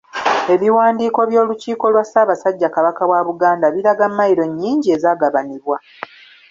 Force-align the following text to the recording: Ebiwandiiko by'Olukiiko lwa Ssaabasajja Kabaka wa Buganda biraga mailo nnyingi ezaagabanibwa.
Ebiwandiiko 0.53 1.19
by'Olukiiko 1.29 1.85
lwa 1.93 2.03
Ssaabasajja 2.05 2.67
Kabaka 2.75 3.01
wa 3.11 3.19
Buganda 3.27 3.67
biraga 3.75 4.05
mailo 4.17 4.43
nnyingi 4.49 4.87
ezaagabanibwa. 4.95 5.77